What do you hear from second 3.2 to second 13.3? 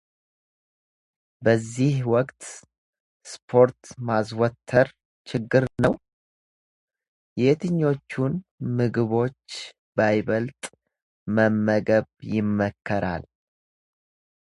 ስፖርት ማዘውተር ችግር አለው? የትኞቹን ምግቦች በይበልጥ መመገብ ይመከራል?